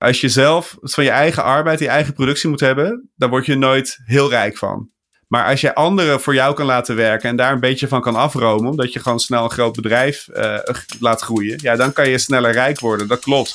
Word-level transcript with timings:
Als 0.00 0.20
je 0.20 0.28
zelf 0.28 0.76
van 0.80 1.04
je 1.04 1.10
eigen 1.10 1.42
arbeid, 1.42 1.78
je 1.78 1.88
eigen 1.88 2.14
productie 2.14 2.48
moet 2.48 2.60
hebben, 2.60 3.10
dan 3.16 3.30
word 3.30 3.46
je 3.46 3.56
nooit 3.56 3.98
heel 4.04 4.30
rijk 4.30 4.56
van. 4.56 4.90
Maar 5.28 5.46
als 5.46 5.60
je 5.60 5.74
anderen 5.74 6.20
voor 6.20 6.34
jou 6.34 6.54
kan 6.54 6.66
laten 6.66 6.96
werken 6.96 7.28
en 7.28 7.36
daar 7.36 7.52
een 7.52 7.60
beetje 7.60 7.88
van 7.88 8.00
kan 8.00 8.14
afromen, 8.14 8.70
omdat 8.70 8.92
je 8.92 9.00
gewoon 9.00 9.20
snel 9.20 9.44
een 9.44 9.50
groot 9.50 9.74
bedrijf 9.74 10.28
uh, 10.32 10.58
laat 11.00 11.20
groeien, 11.20 11.58
ja, 11.62 11.76
dan 11.76 11.92
kan 11.92 12.08
je 12.08 12.18
sneller 12.18 12.52
rijk 12.52 12.80
worden. 12.80 13.08
Dat 13.08 13.20
klopt. 13.20 13.54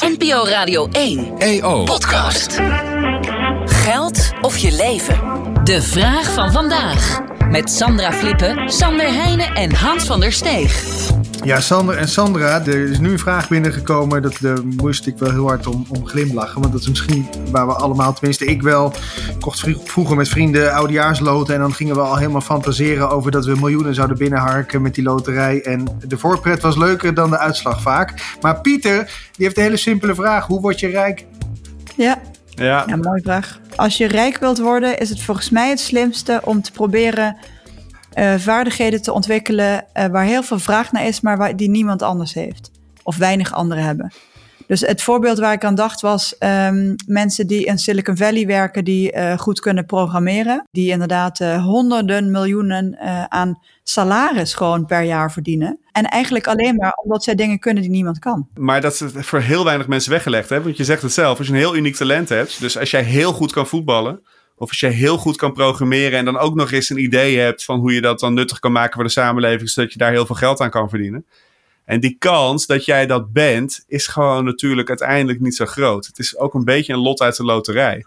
NPO 0.00 0.44
Radio 0.44 0.88
1 0.92 1.38
EO 1.38 1.84
Podcast. 1.84 2.60
Geld 3.64 4.30
of 4.40 4.56
je 4.56 4.72
leven? 4.72 5.20
De 5.64 5.82
vraag 5.82 6.32
van 6.32 6.52
vandaag. 6.52 7.20
Met 7.48 7.70
Sandra 7.70 8.12
Flippen, 8.12 8.68
Sander 8.68 9.12
Heijnen 9.12 9.54
en 9.54 9.74
Hans 9.74 10.04
van 10.04 10.20
der 10.20 10.32
Steeg. 10.32 11.19
Ja, 11.44 11.60
Sander 11.60 11.96
en 11.96 12.08
Sandra, 12.08 12.66
er 12.66 12.90
is 12.90 12.98
nu 12.98 13.12
een 13.12 13.18
vraag 13.18 13.48
binnengekomen. 13.48 14.22
Dat, 14.22 14.36
daar 14.40 14.64
moest 14.64 15.06
ik 15.06 15.18
wel 15.18 15.30
heel 15.30 15.46
hard 15.46 15.66
om, 15.66 15.86
om 15.88 16.06
glimlachen. 16.06 16.60
Want 16.60 16.72
dat 16.72 16.80
is 16.80 16.88
misschien 16.88 17.28
waar 17.50 17.66
we 17.66 17.72
allemaal, 17.72 18.12
tenminste 18.12 18.44
ik 18.44 18.62
wel, 18.62 18.92
kocht 19.40 19.66
vroeger 19.84 20.16
met 20.16 20.28
vrienden 20.28 20.72
oudejaarsloten. 20.72 21.54
En 21.54 21.60
dan 21.60 21.74
gingen 21.74 21.94
we 21.94 22.00
al 22.00 22.16
helemaal 22.16 22.40
fantaseren 22.40 23.10
over 23.10 23.30
dat 23.30 23.44
we 23.44 23.54
miljoenen 23.54 23.94
zouden 23.94 24.18
binnenharken 24.18 24.82
met 24.82 24.94
die 24.94 25.04
loterij. 25.04 25.62
En 25.62 25.98
de 26.06 26.18
voorpret 26.18 26.62
was 26.62 26.76
leuker 26.76 27.14
dan 27.14 27.30
de 27.30 27.38
uitslag 27.38 27.82
vaak. 27.82 28.36
Maar 28.40 28.60
Pieter, 28.60 28.96
die 29.32 29.44
heeft 29.44 29.56
een 29.56 29.62
hele 29.62 29.76
simpele 29.76 30.14
vraag. 30.14 30.46
Hoe 30.46 30.60
word 30.60 30.80
je 30.80 30.88
rijk? 30.88 31.26
Ja, 31.96 32.18
ja. 32.48 32.84
ja 32.86 32.96
mooie 32.96 33.22
vraag. 33.22 33.58
Als 33.76 33.96
je 33.96 34.06
rijk 34.06 34.38
wilt 34.38 34.58
worden, 34.58 34.98
is 34.98 35.08
het 35.08 35.22
volgens 35.22 35.50
mij 35.50 35.68
het 35.68 35.80
slimste 35.80 36.40
om 36.44 36.62
te 36.62 36.72
proberen 36.72 37.36
uh, 38.18 38.34
vaardigheden 38.34 39.02
te 39.02 39.12
ontwikkelen 39.12 39.84
uh, 39.94 40.06
waar 40.06 40.24
heel 40.24 40.42
veel 40.42 40.58
vraag 40.58 40.92
naar 40.92 41.06
is, 41.06 41.20
maar 41.20 41.36
waar, 41.36 41.56
die 41.56 41.70
niemand 41.70 42.02
anders 42.02 42.34
heeft. 42.34 42.70
Of 43.02 43.16
weinig 43.16 43.52
anderen 43.52 43.84
hebben. 43.84 44.12
Dus 44.66 44.80
het 44.80 45.02
voorbeeld 45.02 45.38
waar 45.38 45.52
ik 45.52 45.64
aan 45.64 45.74
dacht 45.74 46.00
was 46.00 46.36
um, 46.38 46.94
mensen 47.06 47.46
die 47.46 47.64
in 47.64 47.78
Silicon 47.78 48.16
Valley 48.16 48.46
werken, 48.46 48.84
die 48.84 49.12
uh, 49.12 49.38
goed 49.38 49.60
kunnen 49.60 49.86
programmeren. 49.86 50.66
Die 50.70 50.90
inderdaad 50.90 51.38
honderden 51.38 52.30
miljoenen 52.30 52.98
aan 53.28 53.58
salaris 53.82 54.54
gewoon 54.54 54.86
per 54.86 55.02
jaar 55.02 55.32
verdienen. 55.32 55.78
En 55.92 56.04
eigenlijk 56.04 56.46
alleen 56.46 56.76
maar 56.76 56.92
omdat 56.92 57.24
zij 57.24 57.34
dingen 57.34 57.58
kunnen 57.58 57.82
die 57.82 57.92
niemand 57.92 58.18
kan. 58.18 58.48
Maar 58.54 58.80
dat 58.80 58.92
is 58.92 59.26
voor 59.26 59.40
heel 59.40 59.64
weinig 59.64 59.86
mensen 59.86 60.10
weggelegd. 60.10 60.48
Hè? 60.48 60.62
Want 60.62 60.76
je 60.76 60.84
zegt 60.84 61.02
het 61.02 61.12
zelf, 61.12 61.38
als 61.38 61.46
je 61.46 61.52
een 61.52 61.58
heel 61.58 61.76
uniek 61.76 61.96
talent 61.96 62.28
hebt. 62.28 62.60
Dus 62.60 62.78
als 62.78 62.90
jij 62.90 63.02
heel 63.02 63.32
goed 63.32 63.52
kan 63.52 63.66
voetballen 63.66 64.22
of 64.60 64.68
als 64.68 64.80
je 64.80 64.86
heel 64.86 65.18
goed 65.18 65.36
kan 65.36 65.52
programmeren 65.52 66.18
en 66.18 66.24
dan 66.24 66.38
ook 66.38 66.54
nog 66.54 66.72
eens 66.72 66.90
een 66.90 67.02
idee 67.02 67.38
hebt 67.38 67.64
van 67.64 67.78
hoe 67.78 67.92
je 67.92 68.00
dat 68.00 68.20
dan 68.20 68.34
nuttig 68.34 68.58
kan 68.58 68.72
maken 68.72 68.94
voor 68.94 69.04
de 69.04 69.10
samenleving, 69.10 69.68
zodat 69.68 69.92
je 69.92 69.98
daar 69.98 70.10
heel 70.12 70.26
veel 70.26 70.34
geld 70.34 70.60
aan 70.60 70.70
kan 70.70 70.88
verdienen. 70.88 71.26
En 71.84 72.00
die 72.00 72.16
kans 72.18 72.66
dat 72.66 72.84
jij 72.84 73.06
dat 73.06 73.32
bent, 73.32 73.84
is 73.88 74.06
gewoon 74.06 74.44
natuurlijk 74.44 74.88
uiteindelijk 74.88 75.40
niet 75.40 75.54
zo 75.54 75.66
groot. 75.66 76.06
Het 76.06 76.18
is 76.18 76.38
ook 76.38 76.54
een 76.54 76.64
beetje 76.64 76.92
een 76.92 76.98
lot 76.98 77.20
uit 77.20 77.36
de 77.36 77.44
loterij. 77.44 78.04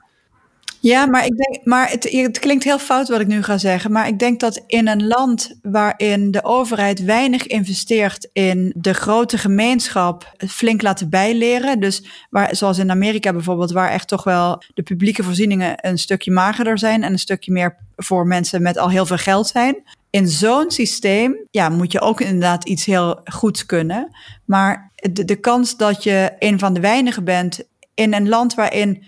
Ja, 0.83 1.05
maar, 1.05 1.25
ik 1.25 1.37
denk, 1.37 1.65
maar 1.65 1.89
het, 1.89 2.11
het, 2.11 2.39
klinkt 2.39 2.63
heel 2.63 2.79
fout 2.79 3.07
wat 3.07 3.19
ik 3.19 3.27
nu 3.27 3.43
ga 3.43 3.57
zeggen. 3.57 3.91
Maar 3.91 4.07
ik 4.07 4.19
denk 4.19 4.39
dat 4.39 4.63
in 4.67 4.87
een 4.87 5.07
land 5.07 5.59
waarin 5.61 6.31
de 6.31 6.43
overheid 6.43 7.03
weinig 7.03 7.47
investeert 7.47 8.29
in 8.33 8.73
de 8.75 8.93
grote 8.93 9.37
gemeenschap 9.37 10.33
flink 10.47 10.81
laten 10.81 11.09
bijleren. 11.09 11.79
Dus 11.79 12.03
waar, 12.29 12.55
zoals 12.55 12.77
in 12.77 12.91
Amerika 12.91 13.31
bijvoorbeeld, 13.31 13.71
waar 13.71 13.89
echt 13.89 14.07
toch 14.07 14.23
wel 14.23 14.63
de 14.73 14.83
publieke 14.83 15.23
voorzieningen 15.23 15.75
een 15.87 15.97
stukje 15.97 16.31
magerder 16.31 16.79
zijn 16.79 17.03
en 17.03 17.11
een 17.11 17.19
stukje 17.19 17.51
meer 17.51 17.77
voor 17.95 18.27
mensen 18.27 18.61
met 18.61 18.77
al 18.77 18.89
heel 18.89 19.05
veel 19.05 19.17
geld 19.17 19.47
zijn. 19.47 19.83
In 20.09 20.27
zo'n 20.27 20.71
systeem 20.71 21.35
ja, 21.51 21.69
moet 21.69 21.91
je 21.91 22.01
ook 22.01 22.21
inderdaad 22.21 22.65
iets 22.65 22.85
heel 22.85 23.21
goeds 23.23 23.65
kunnen. 23.65 24.09
Maar 24.45 24.91
de, 24.95 25.25
de 25.25 25.39
kans 25.39 25.77
dat 25.77 26.03
je 26.03 26.31
een 26.39 26.59
van 26.59 26.73
de 26.73 26.79
weinigen 26.79 27.23
bent 27.23 27.63
in 27.93 28.13
een 28.13 28.29
land 28.29 28.53
waarin 28.53 29.03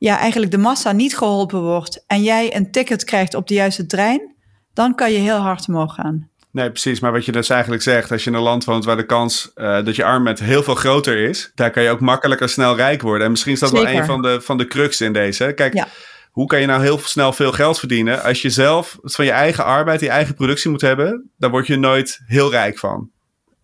ja, 0.00 0.18
eigenlijk 0.18 0.52
de 0.52 0.58
massa 0.58 0.92
niet 0.92 1.16
geholpen 1.16 1.62
wordt 1.62 2.04
en 2.06 2.22
jij 2.22 2.56
een 2.56 2.70
ticket 2.70 3.04
krijgt 3.04 3.34
op 3.34 3.48
de 3.48 3.54
juiste 3.54 3.86
trein, 3.86 4.34
dan 4.72 4.94
kan 4.94 5.12
je 5.12 5.18
heel 5.18 5.36
hard 5.36 5.68
omhoog 5.68 5.94
gaan. 5.94 6.28
Nee, 6.50 6.70
precies. 6.70 7.00
Maar 7.00 7.12
wat 7.12 7.24
je 7.24 7.32
dus 7.32 7.48
eigenlijk 7.48 7.82
zegt, 7.82 8.12
als 8.12 8.24
je 8.24 8.30
in 8.30 8.36
een 8.36 8.42
land 8.42 8.64
woont 8.64 8.84
waar 8.84 8.96
de 8.96 9.06
kans 9.06 9.50
uh, 9.54 9.84
dat 9.84 9.96
je 9.96 10.04
arm 10.04 10.24
bent 10.24 10.38
heel 10.38 10.62
veel 10.62 10.74
groter 10.74 11.16
is, 11.16 11.52
daar 11.54 11.70
kan 11.70 11.82
je 11.82 11.90
ook 11.90 12.00
makkelijker 12.00 12.48
snel 12.48 12.76
rijk 12.76 13.02
worden. 13.02 13.24
En 13.24 13.30
misschien 13.30 13.52
is 13.52 13.60
dat 13.60 13.70
wel 13.70 13.88
een 13.88 14.04
van 14.04 14.22
de, 14.22 14.40
van 14.40 14.58
de 14.58 14.66
crux 14.66 15.00
in 15.00 15.12
deze. 15.12 15.52
Kijk, 15.52 15.84
hoe 16.30 16.46
kan 16.46 16.60
je 16.60 16.66
nou 16.66 16.82
heel 16.82 16.98
snel 16.98 17.32
veel 17.32 17.52
geld 17.52 17.78
verdienen? 17.78 18.22
Als 18.22 18.42
je 18.42 18.50
zelf 18.50 18.98
van 19.02 19.24
je 19.24 19.30
eigen 19.30 19.64
arbeid, 19.64 20.00
je 20.00 20.08
eigen 20.08 20.34
productie 20.34 20.70
moet 20.70 20.80
hebben, 20.80 21.30
dan 21.38 21.50
word 21.50 21.66
je 21.66 21.76
nooit 21.76 22.20
heel 22.26 22.50
rijk 22.50 22.78
van. 22.78 23.10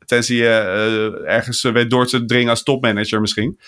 Tenzij 0.04 0.36
je 0.36 1.22
uh, 1.24 1.34
ergens 1.34 1.62
weet 1.62 1.90
door 1.90 2.06
te 2.06 2.24
dringen 2.24 2.50
als 2.50 2.62
topmanager 2.62 3.20
misschien. 3.20 3.58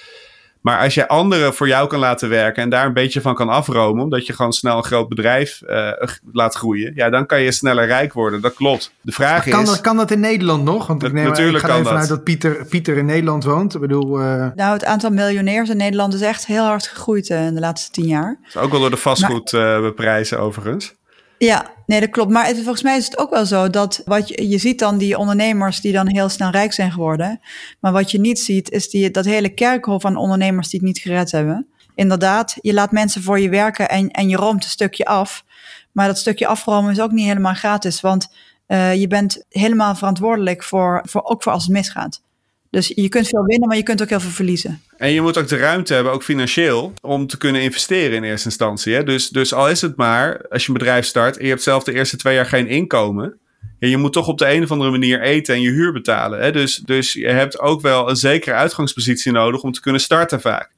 Maar 0.60 0.80
als 0.80 0.94
je 0.94 1.08
anderen 1.08 1.54
voor 1.54 1.68
jou 1.68 1.88
kan 1.88 1.98
laten 1.98 2.28
werken 2.28 2.62
en 2.62 2.68
daar 2.68 2.86
een 2.86 2.92
beetje 2.92 3.20
van 3.20 3.34
kan 3.34 3.48
afromen, 3.48 4.02
omdat 4.02 4.26
je 4.26 4.32
gewoon 4.32 4.52
snel 4.52 4.76
een 4.76 4.84
groot 4.84 5.08
bedrijf 5.08 5.60
uh, 5.66 5.90
laat 6.32 6.54
groeien, 6.54 6.92
ja, 6.94 7.10
dan 7.10 7.26
kan 7.26 7.40
je 7.40 7.52
sneller 7.52 7.86
rijk 7.86 8.12
worden. 8.12 8.40
Dat 8.40 8.54
klopt. 8.54 8.92
De 9.00 9.12
vraag 9.12 9.48
kan 9.48 9.62
is. 9.62 9.68
Dat, 9.68 9.80
kan 9.80 9.96
dat 9.96 10.10
in 10.10 10.20
Nederland 10.20 10.64
nog? 10.64 10.86
Want 10.86 11.02
ik, 11.02 11.12
neem, 11.12 11.24
natuurlijk 11.24 11.64
ik 11.64 11.70
ga 11.70 11.74
even 11.74 11.86
vanuit 11.86 12.08
dat 12.08 12.24
Pieter, 12.24 12.66
Pieter 12.68 12.96
in 12.96 13.06
Nederland 13.06 13.44
woont. 13.44 13.74
Ik 13.74 13.80
bedoel, 13.80 14.20
uh... 14.20 14.46
Nou, 14.54 14.72
het 14.72 14.84
aantal 14.84 15.10
miljonairs 15.10 15.68
in 15.68 15.76
Nederland 15.76 16.14
is 16.14 16.20
echt 16.20 16.46
heel 16.46 16.64
hard 16.64 16.86
gegroeid 16.86 17.28
uh, 17.28 17.46
in 17.46 17.54
de 17.54 17.60
laatste 17.60 17.90
tien 17.90 18.06
jaar. 18.06 18.38
ook 18.54 18.70
wel 18.70 18.80
door 18.80 18.90
de 18.90 18.96
vastgoedprijzen 18.96 20.40
overigens. 20.40 20.96
Ja, 21.38 21.74
nee, 21.86 22.00
dat 22.00 22.10
klopt. 22.10 22.30
Maar 22.30 22.54
volgens 22.54 22.82
mij 22.82 22.96
is 22.96 23.04
het 23.04 23.18
ook 23.18 23.30
wel 23.30 23.46
zo 23.46 23.70
dat 23.70 24.02
wat 24.04 24.28
je, 24.28 24.48
je 24.48 24.58
ziet 24.58 24.78
dan 24.78 24.98
die 24.98 25.18
ondernemers 25.18 25.80
die 25.80 25.92
dan 25.92 26.08
heel 26.08 26.28
snel 26.28 26.50
rijk 26.50 26.72
zijn 26.72 26.92
geworden. 26.92 27.40
Maar 27.80 27.92
wat 27.92 28.10
je 28.10 28.20
niet 28.20 28.40
ziet, 28.40 28.70
is 28.70 28.90
die, 28.90 29.10
dat 29.10 29.24
hele 29.24 29.48
kerkhof 29.48 30.02
van 30.02 30.16
ondernemers 30.16 30.68
die 30.68 30.80
het 30.80 30.88
niet 30.88 30.98
gered 30.98 31.30
hebben. 31.30 31.66
Inderdaad, 31.94 32.56
je 32.60 32.72
laat 32.72 32.92
mensen 32.92 33.22
voor 33.22 33.40
je 33.40 33.48
werken 33.48 33.88
en, 33.88 34.10
en 34.10 34.28
je 34.28 34.36
roomt 34.36 34.64
een 34.64 34.70
stukje 34.70 35.04
af. 35.04 35.44
Maar 35.92 36.06
dat 36.06 36.18
stukje 36.18 36.46
afromen 36.46 36.92
is 36.92 37.00
ook 37.00 37.12
niet 37.12 37.26
helemaal 37.26 37.54
gratis, 37.54 38.00
want 38.00 38.28
uh, 38.68 38.94
je 38.94 39.06
bent 39.06 39.44
helemaal 39.48 39.94
verantwoordelijk 39.94 40.64
voor, 40.64 41.02
voor, 41.04 41.22
ook 41.24 41.42
voor 41.42 41.52
als 41.52 41.62
het 41.62 41.72
misgaat. 41.72 42.22
Dus 42.70 42.92
je 42.94 43.08
kunt 43.08 43.28
veel 43.28 43.44
winnen, 43.44 43.68
maar 43.68 43.76
je 43.76 43.82
kunt 43.82 44.02
ook 44.02 44.08
heel 44.08 44.20
veel 44.20 44.30
verliezen. 44.30 44.82
En 44.96 45.10
je 45.10 45.20
moet 45.20 45.38
ook 45.38 45.48
de 45.48 45.56
ruimte 45.56 45.94
hebben, 45.94 46.12
ook 46.12 46.22
financieel, 46.22 46.92
om 47.00 47.26
te 47.26 47.38
kunnen 47.38 47.62
investeren 47.62 48.16
in 48.16 48.22
eerste 48.22 48.48
instantie. 48.48 48.94
Hè? 48.94 49.04
Dus, 49.04 49.28
dus 49.28 49.52
al 49.52 49.68
is 49.68 49.80
het 49.80 49.96
maar, 49.96 50.48
als 50.48 50.62
je 50.62 50.68
een 50.68 50.78
bedrijf 50.78 51.06
start 51.06 51.36
en 51.36 51.44
je 51.44 51.50
hebt 51.50 51.62
zelf 51.62 51.84
de 51.84 51.92
eerste 51.92 52.16
twee 52.16 52.34
jaar 52.34 52.46
geen 52.46 52.68
inkomen. 52.68 53.38
Ja, 53.78 53.88
je 53.88 53.96
moet 53.96 54.12
toch 54.12 54.28
op 54.28 54.38
de 54.38 54.52
een 54.52 54.62
of 54.62 54.70
andere 54.70 54.90
manier 54.90 55.22
eten 55.22 55.54
en 55.54 55.60
je 55.60 55.70
huur 55.70 55.92
betalen. 55.92 56.40
Hè? 56.40 56.52
Dus, 56.52 56.76
dus 56.76 57.12
je 57.12 57.28
hebt 57.28 57.58
ook 57.58 57.80
wel 57.80 58.10
een 58.10 58.16
zekere 58.16 58.54
uitgangspositie 58.54 59.32
nodig 59.32 59.62
om 59.62 59.72
te 59.72 59.80
kunnen 59.80 60.00
starten 60.00 60.40
vaak. 60.40 60.70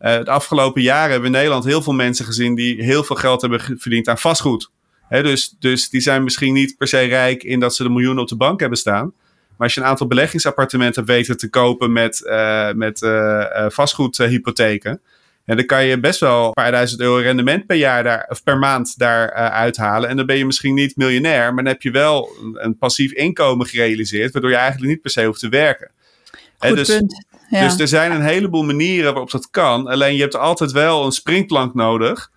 Uh, 0.00 0.18
de 0.18 0.30
afgelopen 0.30 0.82
jaren 0.82 1.10
hebben 1.10 1.20
we 1.20 1.26
in 1.26 1.32
Nederland 1.32 1.64
heel 1.64 1.82
veel 1.82 1.92
mensen 1.92 2.24
gezien 2.24 2.54
die 2.54 2.82
heel 2.84 3.04
veel 3.04 3.16
geld 3.16 3.40
hebben 3.40 3.60
verdiend 3.78 4.08
aan 4.08 4.18
vastgoed. 4.18 4.70
Dus, 5.08 5.54
dus 5.58 5.88
die 5.88 6.00
zijn 6.00 6.24
misschien 6.24 6.52
niet 6.52 6.76
per 6.78 6.88
se 6.88 6.98
rijk 6.98 7.42
in 7.42 7.60
dat 7.60 7.74
ze 7.74 7.82
de 7.82 7.88
miljoenen 7.88 8.22
op 8.22 8.28
de 8.28 8.36
bank 8.36 8.60
hebben 8.60 8.78
staan. 8.78 9.12
Maar 9.60 9.68
als 9.68 9.78
je 9.78 9.84
een 9.84 9.90
aantal 9.92 10.06
beleggingsappartementen 10.06 11.04
weten 11.04 11.36
te 11.36 11.50
kopen 11.50 11.92
met, 11.92 12.22
uh, 12.24 12.72
met 12.72 13.00
uh, 13.00 13.66
vastgoedhypotheken. 13.68 15.00
En 15.44 15.56
dan 15.56 15.66
kan 15.66 15.84
je 15.84 16.00
best 16.00 16.20
wel 16.20 16.46
een 16.46 16.52
paar 16.52 16.70
duizend 16.70 17.00
euro 17.00 17.16
rendement 17.16 17.66
per 17.66 17.76
jaar 17.76 18.02
daar, 18.02 18.26
of 18.28 18.42
per 18.42 18.58
maand 18.58 18.98
daar 18.98 19.32
uh, 19.32 19.46
uithalen. 19.46 20.08
En 20.08 20.16
dan 20.16 20.26
ben 20.26 20.36
je 20.36 20.46
misschien 20.46 20.74
niet 20.74 20.96
miljonair, 20.96 21.54
maar 21.54 21.64
dan 21.64 21.72
heb 21.72 21.82
je 21.82 21.90
wel 21.90 22.28
een, 22.42 22.64
een 22.64 22.78
passief 22.78 23.12
inkomen 23.12 23.66
gerealiseerd, 23.66 24.32
waardoor 24.32 24.50
je 24.50 24.56
eigenlijk 24.56 24.92
niet 24.92 25.02
per 25.02 25.10
se 25.10 25.24
hoeft 25.24 25.40
te 25.40 25.48
werken. 25.48 25.90
Goed 26.58 26.76
dus, 26.76 26.88
punt. 26.88 27.26
Ja. 27.50 27.62
dus 27.62 27.78
er 27.78 27.88
zijn 27.88 28.12
een 28.12 28.22
heleboel 28.22 28.64
manieren 28.64 29.12
waarop 29.12 29.30
dat 29.30 29.50
kan. 29.50 29.86
Alleen 29.86 30.14
je 30.14 30.20
hebt 30.22 30.36
altijd 30.36 30.72
wel 30.72 31.04
een 31.04 31.12
springplank 31.12 31.74
nodig 31.74 32.30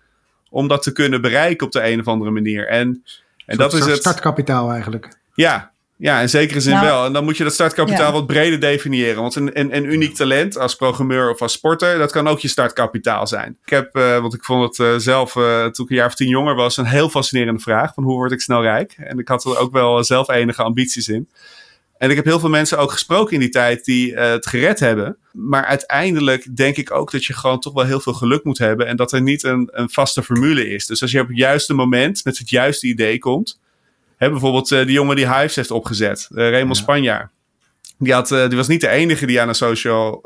om 0.50 0.68
dat 0.68 0.82
te 0.82 0.92
kunnen 0.92 1.20
bereiken 1.20 1.66
op 1.66 1.72
de 1.72 1.90
een 1.90 2.00
of 2.00 2.08
andere 2.08 2.30
manier. 2.30 2.68
En, 2.68 3.04
en 3.46 3.56
dat 3.56 3.72
is 3.72 3.84
het. 3.84 3.96
Startkapitaal 3.96 4.70
eigenlijk. 4.70 5.16
Ja, 5.34 5.73
ja, 5.96 6.20
in 6.20 6.28
zekere 6.28 6.60
zin 6.60 6.72
nou, 6.72 6.86
wel. 6.86 7.04
En 7.04 7.12
dan 7.12 7.24
moet 7.24 7.36
je 7.36 7.44
dat 7.44 7.52
startkapitaal 7.52 8.12
wat 8.12 8.26
breder 8.26 8.60
definiëren. 8.60 9.22
Want 9.22 9.34
een, 9.34 9.58
een, 9.60 9.76
een, 9.76 9.92
uniek 9.92 10.14
talent 10.14 10.58
als 10.58 10.74
programmeur 10.74 11.30
of 11.30 11.42
als 11.42 11.52
sporter, 11.52 11.98
dat 11.98 12.12
kan 12.12 12.28
ook 12.28 12.40
je 12.40 12.48
startkapitaal 12.48 13.26
zijn. 13.26 13.58
Ik 13.64 13.70
heb, 13.70 13.96
uh, 13.96 14.18
want 14.18 14.34
ik 14.34 14.44
vond 14.44 14.62
het 14.76 14.88
uh, 14.88 14.98
zelf, 14.98 15.34
uh, 15.34 15.64
toen 15.66 15.84
ik 15.84 15.90
een 15.90 15.96
jaar 15.96 16.06
of 16.06 16.14
tien 16.14 16.28
jonger 16.28 16.54
was, 16.54 16.76
een 16.76 16.84
heel 16.84 17.08
fascinerende 17.08 17.60
vraag. 17.60 17.94
Van 17.94 18.04
hoe 18.04 18.14
word 18.14 18.32
ik 18.32 18.40
snel 18.40 18.62
rijk? 18.62 18.94
En 18.96 19.18
ik 19.18 19.28
had 19.28 19.44
er 19.44 19.58
ook 19.58 19.72
wel 19.72 20.04
zelf 20.04 20.28
enige 20.28 20.62
ambities 20.62 21.08
in. 21.08 21.28
En 21.98 22.10
ik 22.10 22.16
heb 22.16 22.24
heel 22.24 22.40
veel 22.40 22.48
mensen 22.48 22.78
ook 22.78 22.92
gesproken 22.92 23.34
in 23.34 23.40
die 23.40 23.48
tijd 23.48 23.84
die 23.84 24.14
het 24.14 24.46
gered 24.46 24.80
hebben. 24.80 25.16
Maar 25.32 25.64
uiteindelijk 25.64 26.56
denk 26.56 26.76
ik 26.76 26.90
ook 26.90 27.10
dat 27.10 27.24
je 27.24 27.32
gewoon 27.32 27.60
toch 27.60 27.72
wel 27.72 27.84
heel 27.84 28.00
veel 28.00 28.12
geluk 28.12 28.44
moet 28.44 28.58
hebben. 28.58 28.86
En 28.86 28.96
dat 28.96 29.12
er 29.12 29.22
niet 29.22 29.42
een, 29.42 29.68
een 29.72 29.90
vaste 29.90 30.22
formule 30.22 30.68
is. 30.68 30.86
Dus 30.86 31.02
als 31.02 31.10
je 31.10 31.20
op 31.20 31.28
het 31.28 31.36
juiste 31.36 31.74
moment 31.74 32.24
met 32.24 32.38
het 32.38 32.50
juiste 32.50 32.86
idee 32.86 33.18
komt 33.18 33.58
Hè, 34.16 34.30
bijvoorbeeld 34.30 34.70
uh, 34.70 34.78
die 34.78 34.92
jongen 34.92 35.16
die 35.16 35.32
Hives 35.34 35.56
heeft 35.56 35.70
opgezet, 35.70 36.28
uh, 36.30 36.50
Raymond 36.50 36.76
ja. 36.76 36.82
Spanjaar. 36.82 37.30
Die, 37.98 38.12
had, 38.12 38.30
uh, 38.30 38.48
die 38.48 38.56
was 38.56 38.68
niet 38.68 38.80
de 38.80 38.88
enige 38.88 39.26
die 39.26 39.40
aan 39.40 39.48
een 39.48 39.54
social, 39.54 40.24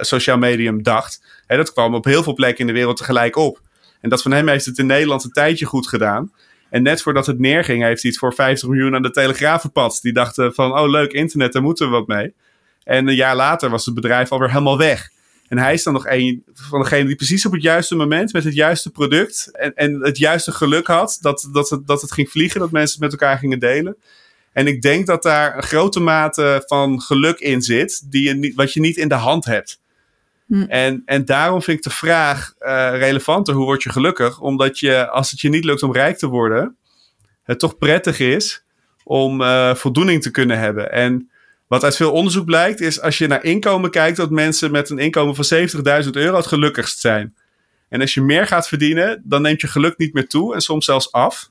social 0.00 0.38
medium 0.38 0.82
dacht. 0.82 1.22
Hè, 1.46 1.56
dat 1.56 1.72
kwam 1.72 1.94
op 1.94 2.04
heel 2.04 2.22
veel 2.22 2.34
plekken 2.34 2.60
in 2.60 2.66
de 2.66 2.78
wereld 2.78 2.96
tegelijk 2.96 3.36
op. 3.36 3.60
En 4.00 4.08
dat 4.08 4.22
van 4.22 4.32
hem 4.32 4.48
heeft 4.48 4.64
het 4.66 4.78
in 4.78 4.86
Nederland 4.86 5.24
een 5.24 5.30
tijdje 5.30 5.66
goed 5.66 5.88
gedaan. 5.88 6.32
En 6.70 6.82
net 6.82 7.02
voordat 7.02 7.26
het 7.26 7.38
neerging, 7.38 7.82
heeft 7.82 8.02
hij 8.02 8.10
het 8.10 8.20
voor 8.20 8.34
50 8.34 8.68
miljoen 8.68 8.94
aan 8.94 9.02
de 9.02 9.10
Telegraaf 9.10 9.60
verpatst. 9.60 10.02
Die 10.02 10.12
dachten 10.12 10.54
van, 10.54 10.78
oh 10.78 10.90
leuk, 10.90 11.12
internet, 11.12 11.52
daar 11.52 11.62
moeten 11.62 11.86
we 11.86 11.92
wat 11.92 12.06
mee. 12.06 12.34
En 12.84 13.08
een 13.08 13.14
jaar 13.14 13.36
later 13.36 13.70
was 13.70 13.84
het 13.84 13.94
bedrijf 13.94 14.32
alweer 14.32 14.48
helemaal 14.50 14.78
weg. 14.78 15.10
En 15.50 15.58
hij 15.58 15.72
is 15.72 15.82
dan 15.82 15.92
nog 15.92 16.06
een 16.06 16.44
van 16.52 16.80
degenen 16.80 17.06
die 17.06 17.16
precies 17.16 17.46
op 17.46 17.52
het 17.52 17.62
juiste 17.62 17.94
moment 17.94 18.32
met 18.32 18.44
het 18.44 18.54
juiste 18.54 18.90
product 18.90 19.50
en, 19.52 19.74
en 19.74 20.00
het 20.00 20.18
juiste 20.18 20.52
geluk 20.52 20.86
had 20.86 21.18
dat, 21.20 21.48
dat, 21.52 21.70
het, 21.70 21.86
dat 21.86 22.00
het 22.00 22.12
ging 22.12 22.30
vliegen, 22.30 22.60
dat 22.60 22.70
mensen 22.70 22.92
het 22.92 23.10
met 23.10 23.20
elkaar 23.20 23.38
gingen 23.38 23.58
delen. 23.58 23.96
En 24.52 24.66
ik 24.66 24.82
denk 24.82 25.06
dat 25.06 25.22
daar 25.22 25.56
een 25.56 25.62
grote 25.62 26.00
mate 26.00 26.62
van 26.66 27.00
geluk 27.00 27.38
in 27.38 27.62
zit, 27.62 28.10
die 28.10 28.28
je 28.28 28.34
niet, 28.34 28.54
wat 28.54 28.72
je 28.72 28.80
niet 28.80 28.96
in 28.96 29.08
de 29.08 29.14
hand 29.14 29.44
hebt. 29.44 29.80
Hm. 30.46 30.62
En, 30.62 31.02
en 31.04 31.24
daarom 31.24 31.62
vind 31.62 31.76
ik 31.76 31.84
de 31.84 31.90
vraag 31.90 32.54
uh, 32.60 32.90
relevanter: 32.94 33.54
hoe 33.54 33.64
word 33.64 33.82
je 33.82 33.90
gelukkig? 33.90 34.40
Omdat 34.40 34.78
je, 34.78 35.08
als 35.08 35.30
het 35.30 35.40
je 35.40 35.48
niet 35.48 35.64
lukt 35.64 35.82
om 35.82 35.92
rijk 35.92 36.18
te 36.18 36.26
worden, 36.26 36.76
het 37.42 37.58
toch 37.58 37.78
prettig 37.78 38.18
is 38.18 38.64
om 39.04 39.40
uh, 39.40 39.74
voldoening 39.74 40.22
te 40.22 40.30
kunnen 40.30 40.58
hebben. 40.58 40.92
En 40.92 41.29
wat 41.70 41.84
uit 41.84 41.96
veel 41.96 42.12
onderzoek 42.12 42.44
blijkt, 42.44 42.80
is 42.80 43.00
als 43.00 43.18
je 43.18 43.26
naar 43.26 43.44
inkomen 43.44 43.90
kijkt, 43.90 44.16
dat 44.16 44.30
mensen 44.30 44.70
met 44.70 44.90
een 44.90 44.98
inkomen 44.98 45.34
van 45.34 45.68
70.000 46.04 46.10
euro 46.10 46.36
het 46.36 46.46
gelukkigst 46.46 47.00
zijn. 47.00 47.34
En 47.88 48.00
als 48.00 48.14
je 48.14 48.20
meer 48.20 48.46
gaat 48.46 48.68
verdienen, 48.68 49.22
dan 49.24 49.42
neemt 49.42 49.60
je 49.60 49.66
geluk 49.66 49.98
niet 49.98 50.12
meer 50.12 50.28
toe 50.28 50.54
en 50.54 50.60
soms 50.60 50.84
zelfs 50.84 51.12
af. 51.12 51.50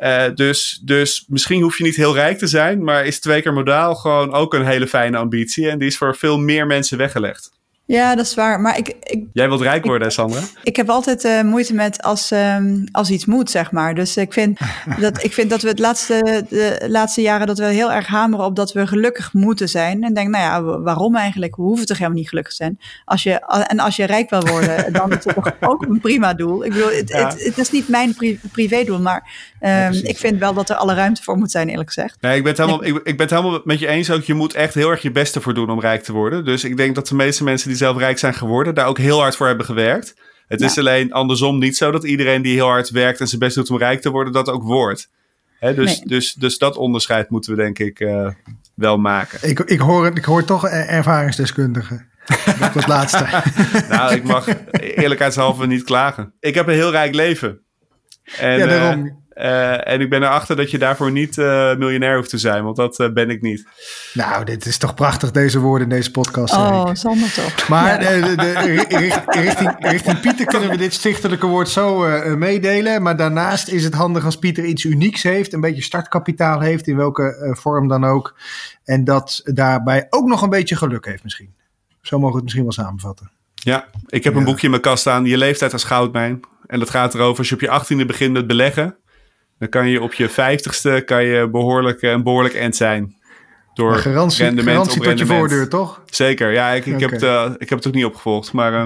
Uh, 0.00 0.24
dus, 0.34 0.80
dus 0.82 1.24
misschien 1.28 1.62
hoef 1.62 1.78
je 1.78 1.84
niet 1.84 1.96
heel 1.96 2.14
rijk 2.14 2.38
te 2.38 2.46
zijn, 2.46 2.84
maar 2.84 3.06
is 3.06 3.20
twee 3.20 3.42
keer 3.42 3.52
modaal 3.52 3.94
gewoon 3.94 4.32
ook 4.32 4.54
een 4.54 4.66
hele 4.66 4.86
fijne 4.86 5.16
ambitie. 5.16 5.68
En 5.68 5.78
die 5.78 5.88
is 5.88 5.96
voor 5.96 6.16
veel 6.16 6.38
meer 6.38 6.66
mensen 6.66 6.98
weggelegd. 6.98 7.55
Ja, 7.86 8.14
dat 8.14 8.26
is 8.26 8.34
waar. 8.34 8.60
Maar 8.60 8.78
ik, 8.78 8.88
ik 9.02 9.24
Jij 9.32 9.48
wilt 9.48 9.60
rijk 9.60 9.84
worden, 9.84 10.12
Sandra? 10.12 10.40
Ik 10.62 10.76
heb 10.76 10.88
altijd 10.88 11.24
uh, 11.24 11.42
moeite 11.42 11.74
met 11.74 12.02
als, 12.02 12.30
um, 12.30 12.84
als 12.92 13.10
iets 13.10 13.24
moet, 13.24 13.50
zeg 13.50 13.72
maar. 13.72 13.94
Dus 13.94 14.16
ik 14.16 14.32
vind 14.32 14.58
dat, 15.00 15.24
ik 15.24 15.32
vind 15.32 15.50
dat 15.50 15.62
we 15.62 15.68
het 15.68 15.78
laatste, 15.78 16.44
de 16.48 16.86
laatste 16.88 17.20
jaren 17.20 17.46
dat 17.46 17.58
we 17.58 17.64
heel 17.64 17.92
erg 17.92 18.06
hameren 18.06 18.44
op 18.44 18.56
dat 18.56 18.72
we 18.72 18.86
gelukkig 18.86 19.32
moeten 19.32 19.68
zijn. 19.68 20.02
En 20.02 20.14
denk, 20.14 20.28
nou 20.28 20.44
ja, 20.44 20.80
waarom 20.80 21.16
eigenlijk? 21.16 21.56
We 21.56 21.62
hoeven 21.62 21.86
toch 21.86 21.96
helemaal 21.96 22.18
niet 22.18 22.28
gelukkig 22.28 22.54
te 22.54 22.62
zijn. 22.62 22.78
Als 23.04 23.22
je, 23.22 23.64
en 23.66 23.78
als 23.78 23.96
je 23.96 24.04
rijk 24.04 24.30
wil 24.30 24.46
worden, 24.46 24.92
dan 24.92 25.10
is 25.10 25.24
het 25.24 25.34
toch 25.34 25.52
ook 25.60 25.82
een 25.82 26.00
prima 26.00 26.34
doel. 26.34 26.64
Ik 26.64 26.72
bedoel, 26.72 26.90
het, 26.90 27.12
het, 27.12 27.44
het 27.44 27.58
is 27.58 27.70
niet 27.70 27.88
mijn 27.88 28.14
pri 28.14 28.40
privé 28.52 28.84
doel, 28.84 29.00
maar 29.00 29.30
um, 29.60 29.68
ja, 29.68 29.90
ik 30.02 30.18
vind 30.18 30.38
wel 30.38 30.54
dat 30.54 30.70
er 30.70 30.76
alle 30.76 30.94
ruimte 30.94 31.22
voor 31.22 31.36
moet 31.36 31.50
zijn, 31.50 31.68
eerlijk 31.68 31.92
gezegd. 31.92 32.16
Nee, 32.20 32.36
ik 32.36 32.42
ben 32.42 32.52
het 32.52 32.60
helemaal, 32.60 32.84
ik, 32.84 32.94
ik 32.96 33.16
ben 33.16 33.26
het 33.26 33.30
helemaal 33.30 33.60
met 33.64 33.78
je 33.78 33.86
eens 33.86 34.10
ook. 34.10 34.22
Je 34.22 34.34
moet 34.34 34.54
echt 34.54 34.74
heel 34.74 34.90
erg 34.90 35.02
je 35.02 35.10
best 35.10 35.34
ervoor 35.34 35.54
doen 35.54 35.70
om 35.70 35.80
rijk 35.80 36.02
te 36.02 36.12
worden. 36.12 36.44
Dus 36.44 36.64
ik 36.64 36.76
denk 36.76 36.94
dat 36.94 37.08
de 37.08 37.14
meeste 37.14 37.44
mensen 37.44 37.68
die 37.68 37.75
zelf 37.76 37.98
rijk 37.98 38.18
zijn 38.18 38.34
geworden, 38.34 38.74
daar 38.74 38.86
ook 38.86 38.98
heel 38.98 39.20
hard 39.20 39.36
voor 39.36 39.46
hebben 39.46 39.66
gewerkt. 39.66 40.14
Het 40.46 40.60
is 40.60 40.78
alleen 40.78 41.12
andersom 41.12 41.58
niet 41.58 41.76
zo 41.76 41.90
dat 41.90 42.04
iedereen 42.04 42.42
die 42.42 42.54
heel 42.54 42.66
hard 42.66 42.90
werkt 42.90 43.20
en 43.20 43.26
zijn 43.26 43.40
best 43.40 43.54
doet 43.54 43.70
om 43.70 43.78
rijk 43.78 44.00
te 44.00 44.10
worden, 44.10 44.32
dat 44.32 44.48
ook 44.48 44.62
wordt. 44.62 45.10
Hè, 45.58 45.74
dus, 45.74 45.98
nee. 45.98 46.08
dus, 46.08 46.32
dus 46.32 46.58
dat 46.58 46.76
onderscheid 46.76 47.30
moeten 47.30 47.50
we 47.50 47.62
denk 47.62 47.78
ik 47.78 48.00
uh, 48.00 48.28
wel 48.74 48.98
maken. 48.98 49.48
Ik, 49.48 49.60
ik, 49.60 49.78
hoor, 49.78 50.06
ik 50.06 50.24
hoor 50.24 50.44
toch 50.44 50.66
ervaringsdeskundige. 50.68 52.04
Dat 52.60 52.72
was 52.74 52.86
laatste. 52.86 53.26
nou, 53.88 54.14
ik 54.14 54.24
mag 54.24 54.48
eerlijkheidshalve 54.70 55.66
niet 55.66 55.84
klagen. 55.84 56.32
Ik 56.40 56.54
heb 56.54 56.66
een 56.66 56.74
heel 56.74 56.90
rijk 56.90 57.14
leven. 57.14 57.60
En, 58.38 58.58
ja, 58.58 58.66
daarom. 58.66 59.25
Uh, 59.36 59.88
en 59.88 60.00
ik 60.00 60.10
ben 60.10 60.22
erachter 60.22 60.56
dat 60.56 60.70
je 60.70 60.78
daarvoor 60.78 61.10
niet 61.10 61.36
uh, 61.36 61.76
miljonair 61.76 62.16
hoeft 62.16 62.30
te 62.30 62.38
zijn, 62.38 62.64
want 62.64 62.76
dat 62.76 62.98
uh, 62.98 63.12
ben 63.12 63.30
ik 63.30 63.42
niet. 63.42 63.66
Nou, 64.12 64.44
dit 64.44 64.66
is 64.66 64.78
toch 64.78 64.94
prachtig, 64.94 65.30
deze 65.30 65.58
woorden 65.58 65.90
in 65.90 65.96
deze 65.96 66.10
podcast. 66.10 66.54
Oh, 66.54 66.88
Sander 66.92 67.32
toch. 67.32 67.68
Maar 67.68 68.02
ja. 68.02 68.20
de, 68.20 68.28
de, 68.28 68.36
de, 68.36 68.54
richting, 69.40 69.76
richting, 69.78 70.20
Pieter 70.20 70.46
kunnen 70.46 70.70
we 70.70 70.76
dit 70.76 70.92
stichtelijke 70.92 71.46
woord 71.46 71.68
zo 71.68 71.98
meedelen. 72.36 73.02
Maar 73.02 73.16
daarnaast 73.16 73.68
is 73.68 73.84
het 73.84 73.94
handig 73.94 74.24
als 74.24 74.38
Pieter 74.38 74.64
iets 74.64 74.84
unieks 74.84 75.22
heeft, 75.22 75.52
een 75.52 75.60
beetje 75.60 75.82
startkapitaal 75.82 76.60
heeft, 76.60 76.86
in 76.86 76.96
welke 76.96 77.56
vorm 77.58 77.88
dan 77.88 78.04
ook. 78.04 78.38
En 78.84 79.04
dat 79.04 79.40
daarbij 79.44 80.06
ook 80.10 80.26
nog 80.26 80.42
een 80.42 80.50
beetje 80.50 80.76
geluk 80.76 81.04
heeft 81.04 81.22
misschien. 81.22 81.54
Zo 82.02 82.16
mogen 82.16 82.30
we 82.30 82.34
het 82.34 82.44
misschien 82.44 82.64
wel 82.64 82.84
samenvatten. 82.84 83.30
Ja, 83.54 83.86
ik 84.06 84.24
heb 84.24 84.32
ja. 84.32 84.38
een 84.38 84.44
boekje 84.44 84.64
in 84.64 84.70
mijn 84.70 84.82
kast 84.82 85.00
staan, 85.00 85.24
Je 85.24 85.36
leeftijd 85.36 85.72
als 85.72 85.84
goudmijn. 85.84 86.40
En 86.66 86.78
dat 86.78 86.90
gaat 86.90 87.14
erover 87.14 87.38
als 87.38 87.48
je 87.48 87.54
op 87.54 87.60
je 87.60 87.70
achttiende 87.70 88.06
begint 88.06 88.32
met 88.32 88.46
beleggen 88.46 88.96
dan 89.58 89.68
kan 89.68 89.88
je 89.88 90.02
op 90.02 90.12
je 90.12 90.28
vijftigste 90.28 91.02
kan 91.06 91.24
je 91.24 91.48
behoorlijk, 91.50 92.02
een 92.02 92.22
behoorlijk 92.22 92.54
end 92.54 92.76
zijn. 92.76 93.14
Door 93.74 93.90
maar 93.90 93.98
garantie, 93.98 94.44
rendement 94.44 94.68
garantie 94.68 95.00
op 95.00 95.06
tot 95.06 95.18
je 95.18 95.24
rendement. 95.24 95.50
voordeur, 95.50 95.68
toch? 95.68 96.02
Zeker, 96.06 96.52
ja. 96.52 96.70
Ik, 96.70 96.86
ik, 96.86 96.94
okay. 96.94 97.00
heb, 97.00 97.10
het, 97.10 97.22
uh, 97.22 97.50
ik 97.58 97.68
heb 97.68 97.78
het 97.78 97.86
ook 97.86 97.94
niet 97.94 98.04
opgevolgd, 98.04 98.52
maar... 98.52 98.72
Uh... 98.72 98.84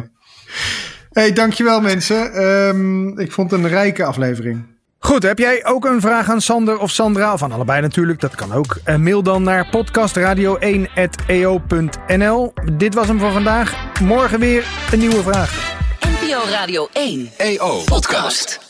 Hey, 1.11 1.33
dankjewel 1.33 1.81
mensen. 1.81 2.45
Um, 2.45 3.19
ik 3.19 3.33
vond 3.33 3.51
het 3.51 3.61
een 3.61 3.69
rijke 3.69 4.05
aflevering. 4.05 4.63
Goed, 4.99 5.23
heb 5.23 5.39
jij 5.39 5.67
ook 5.67 5.85
een 5.85 6.01
vraag 6.01 6.31
aan 6.31 6.41
Sander 6.41 6.79
of 6.79 6.91
Sandra? 6.91 7.33
Of 7.33 7.43
aan 7.43 7.53
allebei 7.53 7.81
natuurlijk, 7.81 8.21
dat 8.21 8.35
kan 8.35 8.53
ook. 8.53 8.79
Uh, 8.87 8.97
mail 8.97 9.23
dan 9.23 9.43
naar 9.43 9.67
podcastradio1.eo.nl. 9.67 12.53
Dit 12.73 12.95
was 12.95 13.09
hem 13.09 13.19
voor 13.19 13.33
vandaag. 13.33 14.01
Morgen 14.01 14.41
weer 14.41 14.67
een 14.93 14.99
nieuwe 14.99 15.23
vraag. 15.23 15.79
NPO 16.01 16.41
Radio 16.51 16.89
1 16.93 17.31
EO 17.37 17.83
Podcast. 17.85 18.70